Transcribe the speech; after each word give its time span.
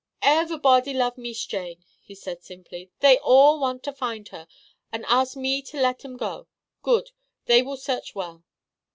"Ever'bod' 0.23 0.87
love 0.87 1.15
Mees 1.15 1.45
Jane," 1.45 1.85
he 2.01 2.15
said 2.15 2.41
simply. 2.41 2.89
"They 3.01 3.19
all 3.19 3.59
want 3.59 3.83
to 3.83 3.93
find 3.93 4.27
her, 4.29 4.47
an' 4.91 5.05
ask 5.07 5.37
me 5.37 5.61
to 5.61 5.79
let 5.79 6.03
'em 6.03 6.17
go. 6.17 6.47
Good. 6.81 7.11
They 7.45 7.61
will 7.61 7.77
search 7.77 8.15
well." 8.15 8.43